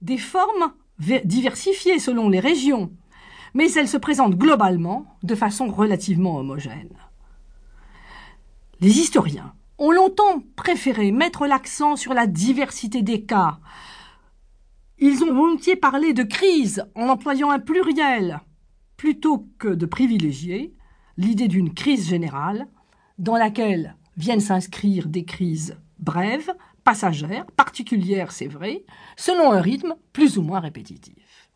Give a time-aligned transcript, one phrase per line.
[0.00, 0.72] des formes
[1.24, 2.92] diversifiées selon les régions,
[3.54, 6.96] mais elle se présente globalement de façon relativement homogène.
[8.80, 13.58] Les historiens ont longtemps préféré mettre l'accent sur la diversité des cas.
[14.98, 18.40] Ils ont volontiers parlé de crise en employant un pluriel,
[18.96, 20.74] plutôt que de privilégier
[21.16, 22.68] l'idée d'une crise générale
[23.18, 26.52] dans laquelle viennent s'inscrire des crises brèves,
[26.88, 28.82] passagères, particulières, c'est vrai,
[29.14, 31.50] selon un rythme plus ou moins répétitif.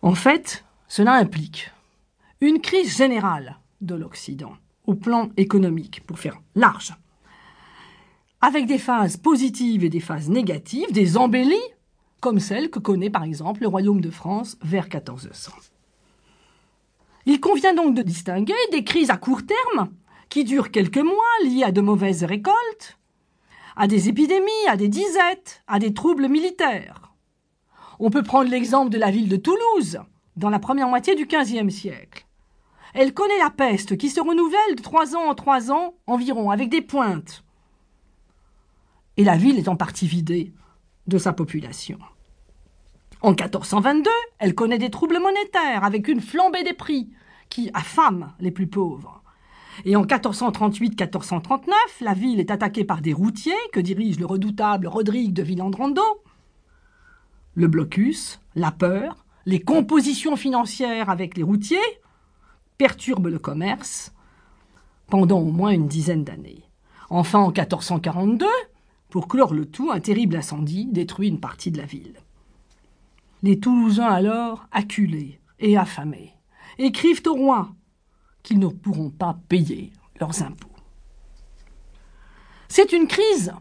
[0.00, 1.70] En fait, cela implique
[2.40, 4.54] une crise générale de l'Occident
[4.86, 6.94] au plan économique, pour faire large,
[8.40, 11.70] avec des phases positives et des phases négatives, des embellies,
[12.20, 15.52] comme celle que connaît par exemple le Royaume de France vers 1400.
[17.26, 19.90] Il convient donc de distinguer des crises à court terme,
[20.30, 22.97] qui durent quelques mois, liées à de mauvaises récoltes,
[23.78, 27.12] à des épidémies, à des disettes, à des troubles militaires.
[28.00, 30.00] On peut prendre l'exemple de la ville de Toulouse,
[30.36, 32.26] dans la première moitié du XVe siècle.
[32.92, 36.70] Elle connaît la peste qui se renouvelle de trois ans en trois ans environ, avec
[36.70, 37.44] des pointes.
[39.16, 40.52] Et la ville est en partie vidée
[41.06, 42.00] de sa population.
[43.20, 47.10] En 1422, elle connaît des troubles monétaires avec une flambée des prix
[47.48, 49.22] qui affame les plus pauvres.
[49.84, 55.32] Et en 1438-1439, la ville est attaquée par des routiers que dirige le redoutable Rodrigue
[55.32, 56.02] de Villandrando.
[57.54, 61.78] Le blocus, la peur, les compositions financières avec les routiers
[62.76, 64.12] perturbent le commerce
[65.08, 66.64] pendant au moins une dizaine d'années.
[67.10, 68.46] Enfin, en 1442,
[69.08, 72.16] pour clore le tout, un terrible incendie détruit une partie de la ville.
[73.42, 76.34] Les Toulousains alors, acculés et affamés,
[76.78, 77.70] écrivent au roi
[78.42, 80.68] qu'ils ne pourront pas payer leurs impôts.
[82.68, 83.52] C'est une crise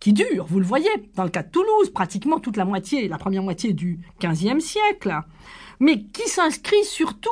[0.00, 3.18] qui dure, vous le voyez, dans le cas de Toulouse, pratiquement toute la moitié, la
[3.18, 5.20] première moitié du XVe siècle,
[5.80, 7.30] mais qui s'inscrit surtout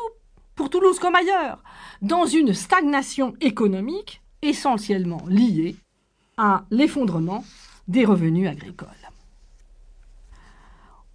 [0.54, 1.62] pour Toulouse comme ailleurs,
[2.02, 5.76] dans une stagnation économique essentiellement liée
[6.36, 7.44] à l'effondrement
[7.88, 8.88] des revenus agricoles.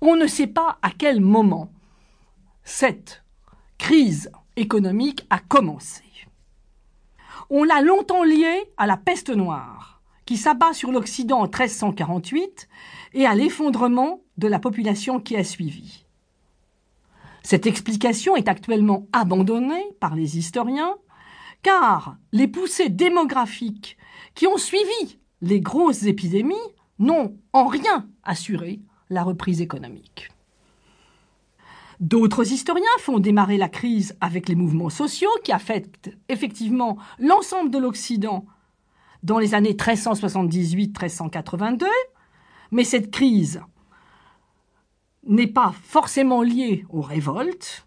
[0.01, 1.71] On ne sait pas à quel moment
[2.63, 3.23] cette
[3.77, 6.03] crise économique a commencé.
[7.49, 12.67] On l'a longtemps liée à la peste noire, qui s'abat sur l'Occident en 1348,
[13.13, 16.05] et à l'effondrement de la population qui a suivi.
[17.41, 20.95] Cette explication est actuellement abandonnée par les historiens,
[21.63, 23.97] car les poussées démographiques
[24.35, 26.55] qui ont suivi les grosses épidémies
[26.99, 30.29] n'ont en rien assuré la reprise économique.
[31.99, 37.77] D'autres historiens font démarrer la crise avec les mouvements sociaux qui affectent effectivement l'ensemble de
[37.77, 38.45] l'Occident
[39.21, 41.85] dans les années 1378-1382,
[42.71, 43.61] mais cette crise
[45.27, 47.85] n'est pas forcément liée aux révoltes,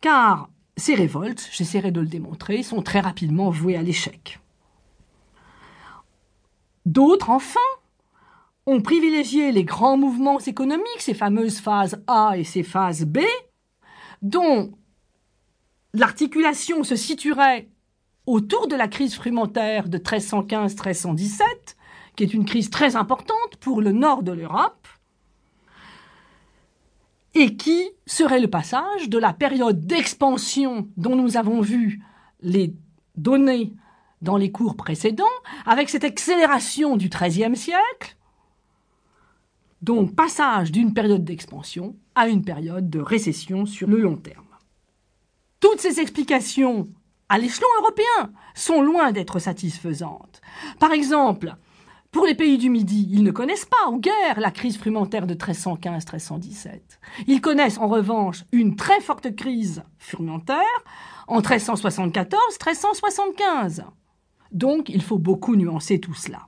[0.00, 0.48] car
[0.78, 4.40] ces révoltes, j'essaierai de le démontrer, sont très rapidement vouées à l'échec.
[6.86, 7.60] D'autres, enfin,
[8.66, 13.20] ont privilégié les grands mouvements économiques, ces fameuses phases A et ces phases B,
[14.22, 14.72] dont
[15.92, 17.68] l'articulation se situerait
[18.26, 21.42] autour de la crise frumentaire de 1315-1317,
[22.16, 24.88] qui est une crise très importante pour le nord de l'Europe,
[27.34, 32.00] et qui serait le passage de la période d'expansion dont nous avons vu
[32.40, 32.72] les
[33.16, 33.72] données
[34.22, 35.24] dans les cours précédents,
[35.66, 38.16] avec cette accélération du XIIIe siècle,
[39.84, 44.46] donc passage d'une période d'expansion à une période de récession sur le long terme.
[45.60, 46.88] Toutes ces explications
[47.28, 50.40] à l'échelon européen sont loin d'être satisfaisantes.
[50.78, 51.54] Par exemple,
[52.10, 55.34] pour les pays du Midi, ils ne connaissent pas ou guère la crise frumentaire de
[55.34, 56.80] 1315-1317.
[57.26, 60.60] Ils connaissent en revanche une très forte crise frumentaire
[61.26, 63.84] en 1374-1375.
[64.52, 66.46] Donc il faut beaucoup nuancer tout cela.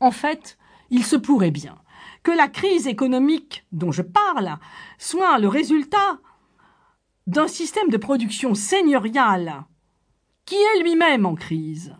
[0.00, 0.58] En fait,
[0.90, 1.76] il se pourrait bien
[2.22, 4.56] que la crise économique dont je parle
[4.98, 6.18] soit le résultat
[7.26, 9.64] d'un système de production seigneuriale
[10.44, 11.94] qui est lui-même en crise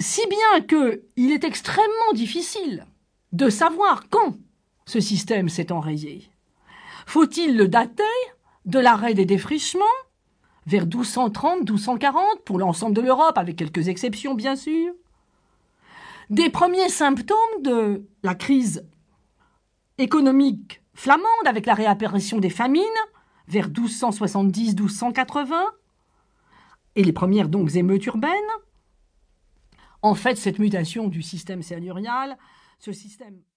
[0.00, 2.86] si bien qu'il est extrêmement difficile
[3.32, 4.36] de savoir quand
[4.86, 6.30] ce système s'est enrayé.
[7.06, 8.02] Faut-il le dater
[8.64, 9.84] de l'arrêt des défrichements
[10.66, 14.92] vers 1230-1240 pour l'ensemble de l'Europe, avec quelques exceptions bien sûr?
[16.30, 18.86] Des premiers symptômes de la crise
[19.96, 22.84] économique flamande avec la réapparition des famines
[23.46, 25.54] vers 1270-1280
[26.96, 28.32] et les premières donc émeutes urbaines.
[30.02, 32.36] En fait, cette mutation du système seigneurial,
[32.78, 33.40] ce système